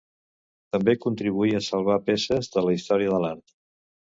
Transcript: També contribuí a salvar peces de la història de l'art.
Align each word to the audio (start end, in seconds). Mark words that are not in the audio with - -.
També 0.75 0.95
contribuí 1.03 1.53
a 1.57 1.61
salvar 1.65 1.99
peces 2.09 2.51
de 2.57 2.65
la 2.69 2.77
història 2.79 3.13
de 3.17 3.21
l'art. 3.27 3.57